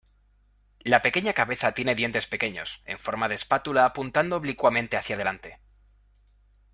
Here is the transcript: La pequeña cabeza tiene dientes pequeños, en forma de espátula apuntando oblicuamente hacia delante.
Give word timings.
La 0.79 1.03
pequeña 1.03 1.33
cabeza 1.33 1.73
tiene 1.75 1.93
dientes 1.93 2.25
pequeños, 2.25 2.81
en 2.85 2.97
forma 2.97 3.29
de 3.29 3.35
espátula 3.35 3.85
apuntando 3.85 4.35
oblicuamente 4.37 4.97
hacia 4.97 5.15
delante. 5.15 5.59